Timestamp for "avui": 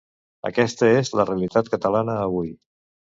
2.23-2.51